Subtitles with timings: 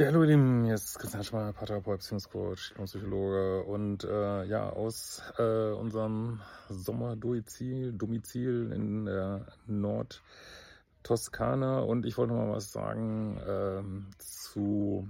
[0.00, 5.72] Ja, hallo ihr Lieben, hier ist Christian Schmeier, Paartherapeut, Psychologe und äh, ja, aus äh,
[5.72, 6.40] unserem
[6.70, 11.80] Sommerdomizil Domizil in der Nordtoskana.
[11.80, 13.82] Und ich wollte noch mal was sagen äh,
[14.16, 15.06] zu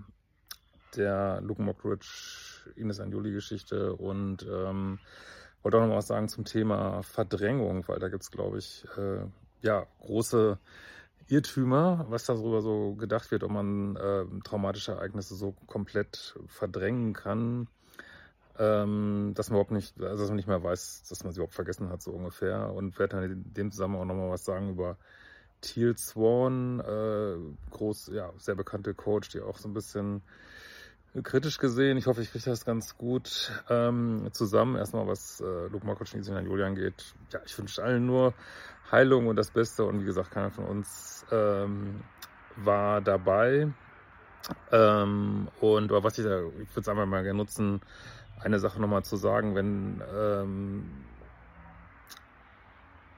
[0.96, 4.98] der Luke Mockridge, Ines Anjuli Geschichte und ähm,
[5.62, 9.20] wollte auch noch mal was sagen zum Thema Verdrängung, weil da gibt's glaube ich, äh,
[9.62, 10.58] ja, große
[11.30, 17.68] Irrtümer, was darüber so gedacht wird, ob man äh, traumatische Ereignisse so komplett verdrängen kann,
[18.58, 21.54] ähm, dass man überhaupt nicht, also dass man nicht mehr weiß, dass man sie überhaupt
[21.54, 22.72] vergessen hat, so ungefähr.
[22.72, 24.96] Und werde dann in dem Zusammenhang auch nochmal was sagen über
[25.60, 27.36] Teal Swan, äh,
[27.70, 30.22] groß, ja, sehr bekannte Coach, die auch so ein bisschen
[31.22, 31.96] kritisch gesehen.
[31.96, 34.76] Ich hoffe, ich kriege das ganz gut ähm, zusammen.
[34.76, 37.14] Erstmal, was äh, Luke Mokoc und Julian geht.
[37.30, 38.34] Ja, ich wünsche allen nur
[38.90, 39.84] Heilung und das Beste.
[39.84, 42.00] Und wie gesagt, keiner von uns ähm,
[42.56, 43.72] war dabei.
[44.72, 47.80] Ähm, und aber was ich da, ich würde es einfach mal gerne nutzen,
[48.40, 50.90] eine Sache nochmal zu sagen, wenn ähm,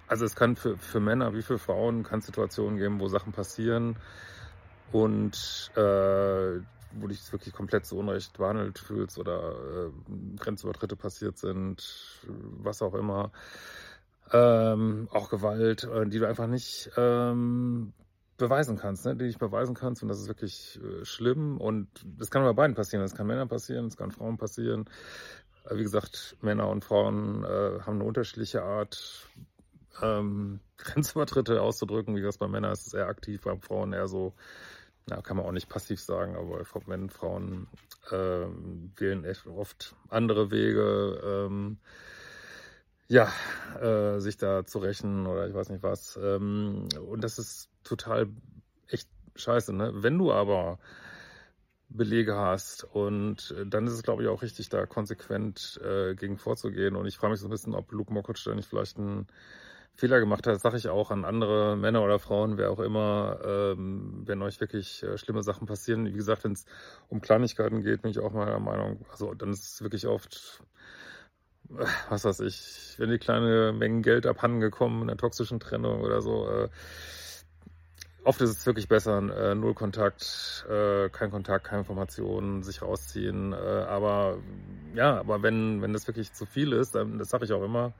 [0.08, 3.96] also es kann für, für Männer wie für Frauen kann Situationen geben, wo Sachen passieren
[4.90, 6.60] und äh,
[6.94, 12.82] wo du dich wirklich komplett zu Unrecht behandelt fühlst oder äh, Grenzübertritte passiert sind, was
[12.82, 13.32] auch immer
[14.32, 17.92] ähm, auch Gewalt, äh, die du einfach nicht ähm,
[18.38, 19.16] beweisen kannst, ne?
[19.16, 22.74] die nicht beweisen kannst und das ist wirklich äh, schlimm und das kann bei beiden
[22.74, 24.86] passieren, das kann Männern passieren, das kann Frauen passieren.
[25.68, 29.28] Äh, wie gesagt, Männer und Frauen äh, haben eine unterschiedliche Art,
[30.00, 32.16] ähm, Grenzübertritte auszudrücken.
[32.16, 34.34] Wie gesagt, bei Männern ist es eher aktiv, bei Frauen eher so,
[35.08, 37.68] na, kann man auch nicht passiv sagen, aber wenn Frauen
[38.10, 38.46] äh,
[38.96, 41.20] wählen oft andere Wege.
[41.24, 41.78] Ähm,
[43.08, 43.30] ja,
[43.80, 46.18] äh, sich da zu rächen oder ich weiß nicht was.
[46.22, 48.28] Ähm, und das ist total
[48.88, 49.92] echt scheiße, ne?
[49.94, 50.78] Wenn du aber
[51.90, 56.38] Belege hast und äh, dann ist es, glaube ich, auch richtig, da konsequent äh, gegen
[56.38, 56.96] vorzugehen.
[56.96, 59.26] Und ich frage mich so ein bisschen, ob Luke Mockridge da nicht vielleicht einen
[59.94, 60.60] Fehler gemacht hat.
[60.60, 65.02] Sage ich auch an andere Männer oder Frauen, wer auch immer, ähm, wenn euch wirklich
[65.02, 66.06] äh, schlimme Sachen passieren.
[66.06, 66.64] Wie gesagt, wenn es
[67.08, 70.62] um Kleinigkeiten geht, bin ich auch meiner Meinung, also dann ist es wirklich oft
[72.08, 76.20] was weiß ich, wenn die kleine Mengen Geld abhanden gekommen in einer toxischen Trennung oder
[76.20, 76.48] so.
[76.48, 76.68] Äh,
[78.24, 83.52] oft ist es wirklich besser, äh, null Kontakt, äh, kein Kontakt, keine Informationen, sich rausziehen.
[83.52, 84.38] Äh, aber
[84.94, 87.92] ja, aber wenn, wenn das wirklich zu viel ist, dann, das sage ich auch immer,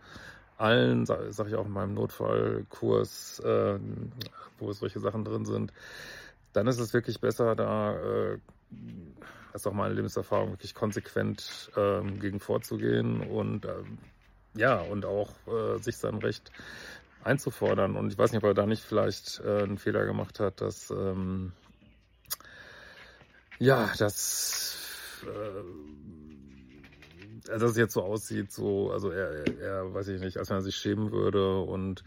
[0.62, 3.78] allen, sage sag ich auch in meinem Notfallkurs, äh,
[4.58, 5.72] wo solche Sachen drin sind,
[6.52, 8.38] dann ist es wirklich besser, da äh,
[9.54, 13.98] ist auch meine Lebenserfahrung, wirklich konsequent ähm, gegen vorzugehen und ähm,
[14.54, 16.50] ja, und auch äh, sich sein Recht
[17.24, 17.96] einzufordern.
[17.96, 20.90] Und ich weiß nicht, ob er da nicht vielleicht äh, einen Fehler gemacht hat, dass
[20.90, 21.52] ähm,
[23.58, 24.78] ja, dass
[27.44, 30.62] dass es jetzt so aussieht, so, also er, er, weiß ich nicht, als wenn er
[30.62, 32.04] sich schämen würde und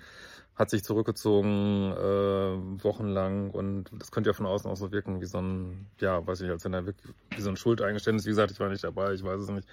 [0.56, 5.26] hat sich zurückgezogen äh, wochenlang und das könnte ja von außen auch so wirken wie
[5.26, 8.26] so ein, ja, weiß ich, als wenn er wirklich, wie so ein Schuldeingeständnis.
[8.26, 9.68] Wie gesagt, ich war nicht dabei, ich weiß es nicht.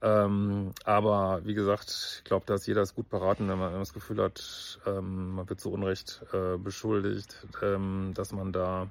[0.00, 3.72] Ähm, aber wie gesagt, ich glaube, da ist jeder ist gut beraten, wenn man, wenn
[3.72, 8.88] man das Gefühl hat, ähm, man wird zu Unrecht äh, beschuldigt, ähm, dass man da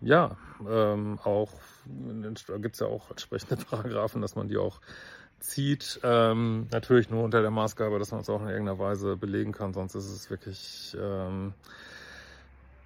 [0.00, 0.36] ja
[0.68, 1.52] ähm, auch
[1.86, 4.80] gibt es ja auch entsprechende Paragraphen, dass man die auch
[5.38, 6.00] zieht.
[6.02, 9.72] Ähm, natürlich nur unter der Maßgabe, dass man es auch in irgendeiner Weise belegen kann,
[9.72, 11.54] sonst ist es wirklich ähm,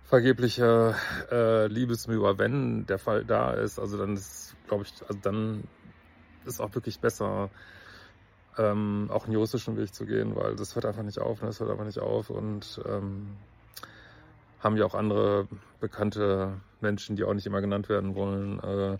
[0.04, 0.94] vergeblicher
[1.30, 2.38] äh, Liebesmühe.
[2.38, 5.64] Wenn der Fall da ist, also dann ist, glaube ich, also dann
[6.44, 7.50] ist auch wirklich besser,
[8.58, 11.46] ähm, auch einen juristischen Weg zu gehen, weil das hört einfach nicht auf, ne?
[11.46, 13.36] das hört einfach nicht auf und ähm,
[14.60, 15.48] haben ja auch andere
[15.80, 18.98] bekannte Menschen, die auch nicht immer genannt werden wollen, äh,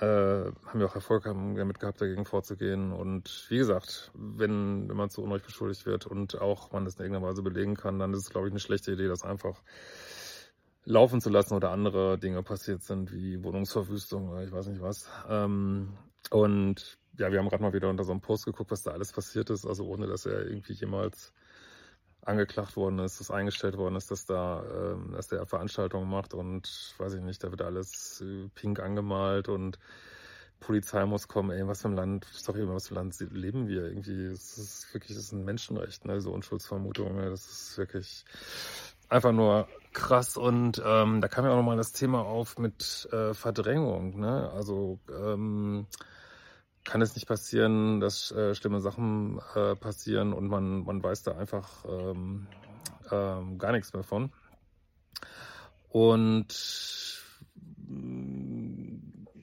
[0.00, 2.92] äh, haben wir auch Erfolg damit gehabt, dagegen vorzugehen.
[2.92, 7.02] Und wie gesagt, wenn, wenn man zu Unrecht beschuldigt wird und auch man das in
[7.02, 9.60] irgendeiner Weise belegen kann, dann ist es, glaube ich, eine schlechte Idee, das einfach
[10.84, 15.10] laufen zu lassen oder andere Dinge passiert sind, wie Wohnungsverwüstung oder ich weiß nicht was.
[15.28, 15.98] Ähm,
[16.30, 19.12] und ja, wir haben gerade mal wieder unter so einem Post geguckt, was da alles
[19.12, 21.32] passiert ist, also ohne dass er irgendwie jemals
[22.22, 26.94] angeklagt worden ist, dass eingestellt worden ist, dass da, äh, dass der Veranstaltungen macht und
[26.98, 29.78] weiß ich nicht, da wird alles äh, pink angemalt und
[30.60, 33.84] Polizei muss kommen, ey, was für ein Land, sorry, was für ein Land leben wir
[33.84, 34.26] irgendwie?
[34.26, 38.24] Es ist wirklich, das ist ein Menschenrecht, ne, so Unschuldsvermutungen, das ist wirklich
[39.08, 43.34] einfach nur krass und ähm, da kam ja auch nochmal das Thema auf mit äh,
[43.34, 45.86] Verdrängung, ne, also ähm,
[46.88, 51.36] kann es nicht passieren, dass äh, schlimme Sachen äh, passieren und man, man weiß da
[51.36, 52.46] einfach ähm,
[53.10, 54.32] ähm, gar nichts mehr von.
[55.90, 56.48] Und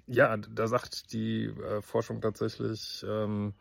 [0.08, 3.54] ja, da sagt die äh, Forschung tatsächlich, ähm,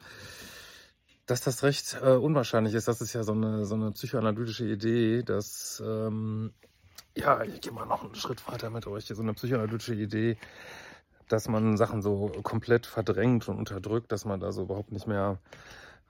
[1.26, 2.88] dass das recht äh, unwahrscheinlich ist.
[2.88, 6.54] Das ist ja so eine, so eine psychoanalytische Idee, dass, ähm,
[7.14, 10.38] ja, ich gehe mal noch einen Schritt weiter mit euch, so eine psychoanalytische Idee,
[11.29, 15.38] dass man Sachen so komplett verdrängt und unterdrückt, dass man da so überhaupt nicht mehr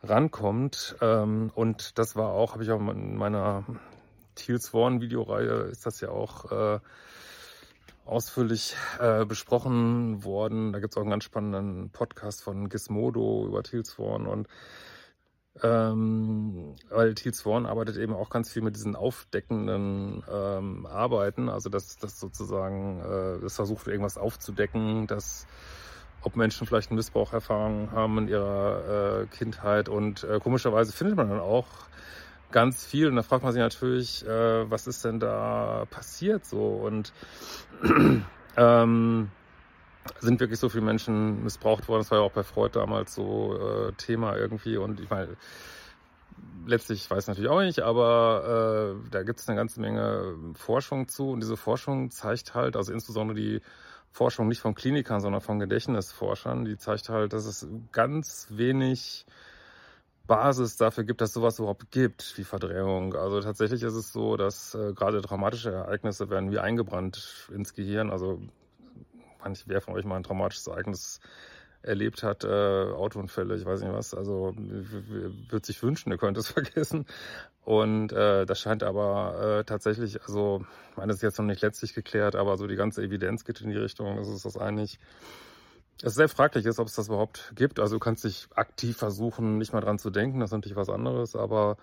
[0.02, 0.96] rankommt.
[1.00, 3.64] Ähm, und das war auch, habe ich auch in meiner
[4.34, 6.80] Thiels Warn Videoreihe, ist das ja auch äh,
[8.04, 10.72] ausführlich äh, besprochen worden.
[10.72, 14.48] Da gibt es auch einen ganz spannenden Podcast von Gizmodo über Thiels Warn und
[15.64, 21.70] ähm, weil Thiel Swan arbeitet eben auch ganz viel mit diesen aufdeckenden ähm, Arbeiten, also
[21.70, 25.46] dass das sozusagen, äh, das versucht irgendwas aufzudecken, dass
[26.20, 29.88] ob Menschen vielleicht einen Missbrauch erfahren haben in ihrer äh, Kindheit.
[29.88, 31.66] Und äh, komischerweise findet man dann auch
[32.50, 33.08] ganz viel.
[33.08, 36.60] Und da fragt man sich natürlich, äh, was ist denn da passiert so?
[36.60, 37.12] Und
[38.56, 39.30] ähm,
[40.20, 42.00] sind wirklich so viele Menschen missbraucht worden.
[42.00, 44.76] Das war ja auch bei Freud damals so äh, Thema irgendwie.
[44.76, 45.36] Und ich meine,
[46.66, 51.08] letztlich weiß ich natürlich auch nicht, aber äh, da gibt es eine ganze Menge Forschung
[51.08, 51.30] zu.
[51.30, 53.60] Und diese Forschung zeigt halt, also insbesondere die
[54.10, 59.26] Forschung nicht von Klinikern, sondern von Gedächtnisforschern, die zeigt halt, dass es ganz wenig
[60.26, 63.14] Basis dafür gibt, dass sowas überhaupt gibt, wie Verdrängung.
[63.14, 68.10] Also tatsächlich ist es so, dass äh, gerade traumatische Ereignisse werden wie eingebrannt ins Gehirn.
[68.10, 68.40] Also
[69.44, 71.20] manch wer von euch mal ein traumatisches Ereignis
[71.82, 76.48] erlebt hat, äh, Autounfälle, ich weiß nicht was, also würde sich wünschen, ihr könnt es
[76.52, 77.06] vergessen.
[77.62, 81.62] Und äh, das scheint aber äh, tatsächlich, also ich meine, das ist jetzt noch nicht
[81.62, 84.98] letztlich geklärt, aber so die ganze Evidenz geht in die Richtung, es ist das eigentlich,
[86.02, 87.80] es sehr fraglich ist, ob es das überhaupt gibt.
[87.80, 90.90] Also du kannst dich aktiv versuchen, nicht mal dran zu denken, das ist natürlich was
[90.90, 91.76] anderes, aber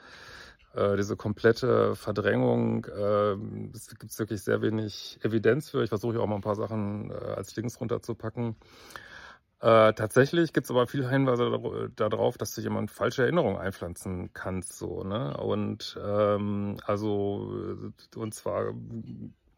[0.74, 3.36] äh, diese komplette Verdrängung, äh,
[3.76, 5.84] es gibt wirklich sehr wenig Evidenz für.
[5.84, 8.56] Ich versuche auch mal ein paar Sachen äh, als Links runterzupacken.
[9.60, 14.78] Äh, tatsächlich gibt es aber viele Hinweise darauf, dass du jemand falsche Erinnerungen einpflanzen kannst.
[14.78, 15.38] So, ne?
[15.38, 18.74] Und ähm, also, und zwar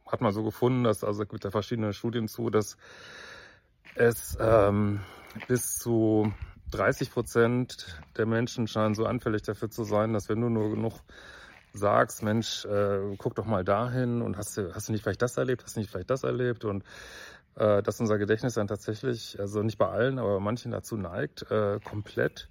[0.05, 2.75] hat man so gefunden, dass, also gibt da verschiedene Studien zu, dass
[3.95, 4.99] es ähm,
[5.47, 6.33] bis zu
[6.73, 10.93] 30 Prozent der Menschen scheinen so anfällig dafür zu sein, dass wenn du nur genug
[11.73, 15.37] sagst, Mensch, äh, guck doch mal dahin und hast du, hast du nicht vielleicht das
[15.37, 16.83] erlebt, hast du nicht vielleicht das erlebt und
[17.55, 21.49] äh, dass unser Gedächtnis dann tatsächlich, also nicht bei allen, aber bei manchen dazu neigt,
[21.51, 22.49] äh, komplett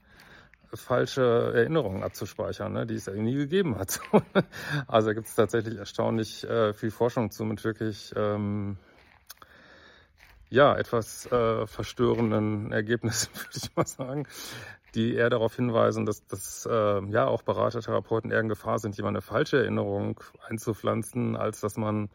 [0.74, 4.00] falsche Erinnerungen abzuspeichern, ne, die es ja nie gegeben hat.
[4.86, 8.78] also gibt es tatsächlich erstaunlich äh, viel Forschung zu mit wirklich ähm,
[10.52, 14.26] ja, etwas äh, verstörenden Ergebnissen, würde ich mal sagen,
[14.94, 19.16] die eher darauf hinweisen, dass, dass äh, ja auch Beratertherapeuten eher in Gefahr sind, jemand
[19.16, 22.10] eine falsche Erinnerung einzupflanzen, als dass man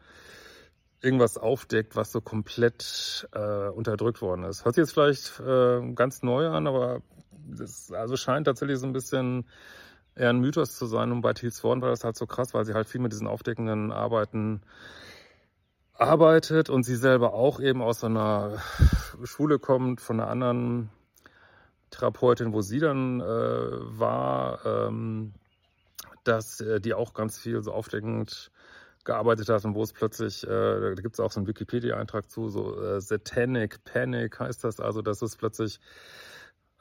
[1.02, 4.66] irgendwas aufdeckt, was so komplett äh, unterdrückt worden ist.
[4.66, 7.02] Hört sich jetzt vielleicht äh, ganz neu an, aber
[7.32, 9.46] das also scheint tatsächlich so ein bisschen
[10.16, 11.12] eher ein Mythos zu sein.
[11.12, 13.28] Und bei Thiels Vorn war das halt so krass, weil sie halt viel mit diesen
[13.28, 14.62] aufdeckenden Arbeiten
[15.98, 18.62] arbeitet und sie selber auch eben aus einer
[19.24, 20.90] Schule kommt, von einer anderen
[21.90, 25.34] Therapeutin, wo sie dann äh, war, ähm,
[26.24, 28.52] dass äh, die auch ganz viel so aufdeckend
[29.06, 32.50] gearbeitet hat und wo es plötzlich, äh, da gibt es auch so einen Wikipedia-Eintrag zu,
[32.50, 35.80] so äh, Satanic Panic heißt das, also dass es plötzlich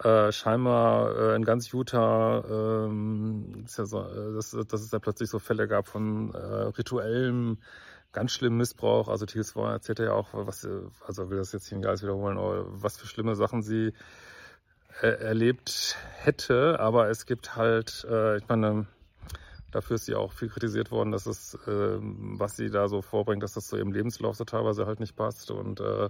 [0.02, 4.98] äh, scheinbar äh, in ganz Utah, ähm, ist ja so, äh, dass, dass es da
[4.98, 7.58] plötzlich so Fälle gab von äh, rituellem
[8.16, 9.08] ganz schlimmen Missbrauch.
[9.08, 10.66] Also Thiel Swan erzählt ja auch, was,
[11.06, 13.92] also will das jetzt hier nicht alles wiederholen, aber was für schlimme Sachen sie
[15.02, 16.80] äh, erlebt hätte.
[16.80, 18.86] Aber es gibt halt, äh, ich meine,
[19.70, 23.42] dafür ist sie auch viel kritisiert worden, dass es, äh, was sie da so vorbringt,
[23.42, 26.08] dass das zu ihrem Lebenslauf so teilweise halt nicht passt und äh,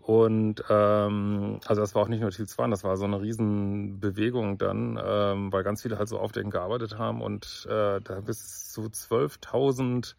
[0.00, 4.58] und ähm, also das war auch nicht nur Thiel Swan, das war so eine Riesenbewegung
[4.58, 8.82] dann, ähm, weil ganz viele halt so aufdeckend gearbeitet haben und äh, da bis zu
[8.82, 10.14] 12.000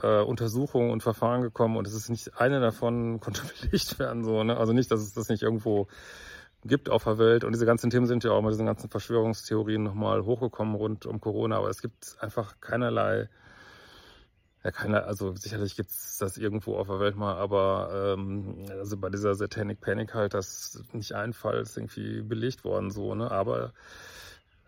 [0.00, 4.42] äh, Untersuchungen und Verfahren gekommen und es ist nicht eine davon konnte belegt werden so
[4.44, 5.88] ne also nicht dass es das nicht irgendwo
[6.64, 7.44] gibt auf der Welt.
[7.44, 11.20] Und diese ganzen Themen sind ja auch mit diesen ganzen Verschwörungstheorien nochmal hochgekommen rund um
[11.20, 11.56] Corona.
[11.56, 13.28] Aber es gibt einfach keinerlei,
[14.64, 18.96] ja, keine, also sicherlich gibt es das irgendwo auf der Welt mal, aber ähm, also
[18.96, 23.28] bei dieser Satanic Panic halt, das nicht ein Fall ist irgendwie belegt worden, so, ne?
[23.30, 23.72] Aber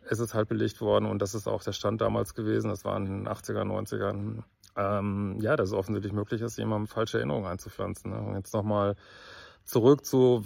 [0.08, 2.68] es ist halt belegt worden und das ist auch der Stand damals gewesen.
[2.68, 4.42] Das waren in den 80er, 90ern.
[4.76, 8.11] Ähm, ja, dass es offensichtlich möglich ist, jemandem falsche Erinnerungen einzupflanzen.
[8.11, 8.18] Ne?
[8.18, 8.96] Und jetzt nochmal
[9.64, 10.44] zurück zu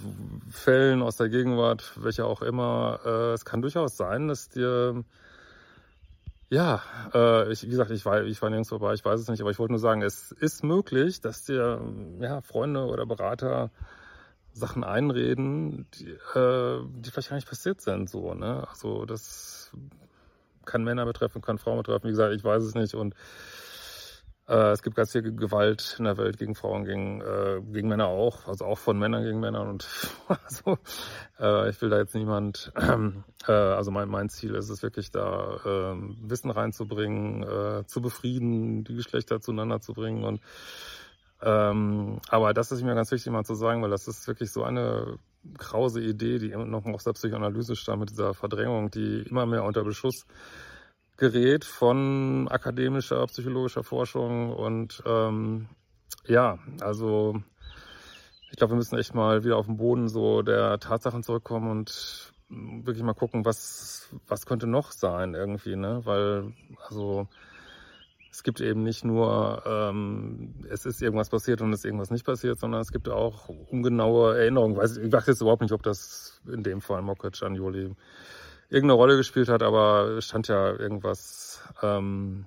[0.50, 3.00] Fällen aus der Gegenwart, welche auch immer.
[3.04, 5.02] Äh, es kann durchaus sein, dass dir,
[6.50, 6.82] ja,
[7.14, 9.50] äh, ich, wie gesagt, ich war, ich war nirgends vorbei, ich weiß es nicht, aber
[9.50, 11.80] ich wollte nur sagen, es ist möglich, dass dir
[12.20, 13.70] ja, Freunde oder Berater
[14.58, 18.10] Sachen einreden, die, äh, die vielleicht gar nicht passiert sind.
[18.10, 18.66] So, ne?
[18.68, 19.72] Also das
[20.64, 22.04] kann Männer betreffen, kann Frauen betreffen.
[22.04, 22.94] Wie gesagt, ich weiß es nicht.
[22.94, 23.14] Und
[24.48, 28.06] äh, es gibt ganz viel Gewalt in der Welt gegen Frauen, gegen, äh, gegen Männer
[28.06, 29.68] auch, also auch von Männern gegen Männern.
[29.68, 29.86] Und
[30.28, 30.78] also,
[31.38, 32.72] äh, ich will da jetzt niemand,
[33.46, 38.84] äh, also mein, mein Ziel ist es wirklich da, äh, Wissen reinzubringen, äh, zu befrieden,
[38.84, 40.24] die Geschlechter zueinander zu bringen.
[40.24, 40.40] Und
[41.42, 44.64] ähm, aber das ist mir ganz wichtig mal zu sagen, weil das ist wirklich so
[44.64, 45.18] eine
[45.56, 49.84] krause Idee, die noch aus der Psychoanalyse stammt mit dieser Verdrängung, die immer mehr unter
[49.84, 50.26] Beschuss
[51.16, 54.52] gerät von akademischer, psychologischer Forschung.
[54.52, 55.68] Und ähm,
[56.26, 57.40] ja, also
[58.50, 62.32] ich glaube, wir müssen echt mal wieder auf den Boden so der Tatsachen zurückkommen und
[62.48, 66.00] wirklich mal gucken, was, was könnte noch sein irgendwie, ne?
[66.04, 66.52] Weil,
[66.88, 67.28] also
[68.38, 72.24] es gibt eben nicht nur, ähm, es ist irgendwas passiert und es ist irgendwas nicht
[72.24, 74.76] passiert, sondern es gibt auch ungenaue Erinnerungen.
[74.76, 77.96] Ich weiß, ich weiß jetzt überhaupt nicht, ob das in dem Fall Mokic, Anjoli
[78.68, 82.46] irgendeine Rolle gespielt hat, aber es stand ja irgendwas ähm,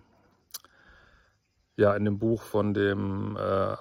[1.75, 3.75] ja in dem Buch von dem äh,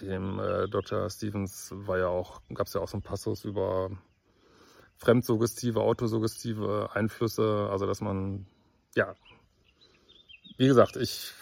[0.00, 1.08] dem äh, Dr.
[1.10, 3.90] Stevens war ja auch gab es ja auch so ein Passus über
[4.96, 8.46] fremdsuggestive, autosuggestive Einflüsse, also dass man
[8.96, 9.14] ja
[10.56, 11.32] wie gesagt, ich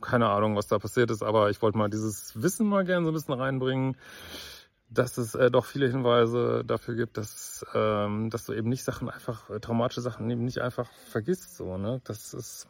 [0.00, 3.10] keine Ahnung, was da passiert ist, aber ich wollte mal dieses Wissen mal gerne so
[3.10, 3.96] ein bisschen reinbringen
[4.94, 9.10] dass es äh, doch viele Hinweise dafür gibt, dass, ähm, dass du eben nicht Sachen
[9.10, 11.56] einfach, äh, traumatische Sachen eben nicht einfach vergisst.
[11.56, 12.00] So, ne?
[12.04, 12.66] Das ist,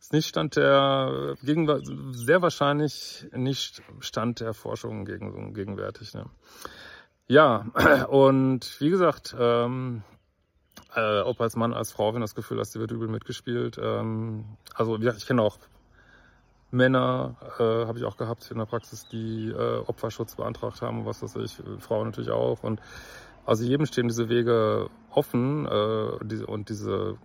[0.00, 6.14] ist nicht Stand der, gegen, sehr wahrscheinlich nicht Stand der Forschung gegen, gegenwärtig.
[6.14, 6.26] Ne?
[7.28, 7.66] Ja,
[8.08, 10.02] und wie gesagt, ähm,
[10.96, 13.78] äh, ob als Mann, als Frau, wenn das Gefühl hast, sie wird übel mitgespielt.
[13.80, 15.58] Ähm, also gesagt, ich kenne auch
[16.70, 21.22] Männer äh, habe ich auch gehabt in der Praxis, die äh, Opferschutz beantragt haben, was
[21.22, 22.62] weiß ich, Frauen natürlich auch.
[22.62, 22.80] Und
[23.44, 27.16] also jedem stehen diese Wege offen äh, diese, und diese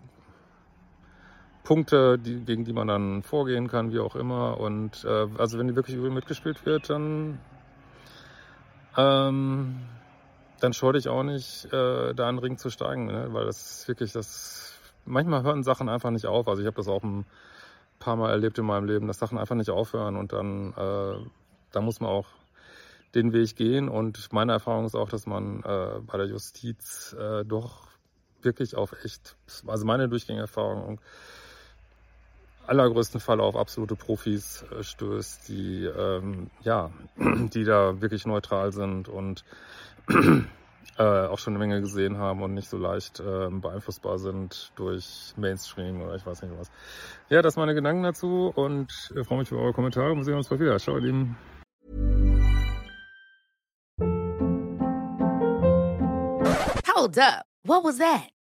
[1.64, 4.60] Punkte, die, gegen die man dann vorgehen kann, wie auch immer.
[4.60, 7.40] Und äh, also wenn die wirklich übel mitgespielt wird, dann
[8.98, 9.82] ähm,
[10.62, 13.28] dann scheue ich auch nicht, äh, da in den Ring zu steigen, ne?
[13.32, 14.78] weil das wirklich das.
[15.04, 16.48] Manchmal hören Sachen einfach nicht auf.
[16.48, 17.26] Also ich habe das auch im
[17.98, 21.26] paar Mal erlebt in meinem Leben, dass Sachen einfach nicht aufhören und dann äh,
[21.72, 22.28] da muss man auch
[23.16, 27.44] den Weg gehen und meine Erfahrung ist auch, dass man äh, bei der Justiz äh,
[27.46, 27.88] doch
[28.42, 29.36] wirklich auf echt,
[29.68, 31.00] also meine Durchgängerfahrung
[32.68, 39.10] allergrößten Fall auf absolute Profis äh, stößt, die ähm, ja, die da wirklich neutral sind
[39.10, 39.44] und
[40.98, 45.34] äh, auch schon eine Menge gesehen haben und nicht so leicht äh, beeinflussbar sind durch
[45.38, 46.72] Mainstream oder ich weiß nicht was.
[47.30, 50.36] Ja, das meine Gedanken dazu und ich freue mich über eure Kommentare und wir sehen
[50.36, 50.78] uns bald wieder.
[50.80, 51.38] Ciao, ihr Lieben.
[56.94, 57.46] Hold up.
[57.64, 58.30] What was that?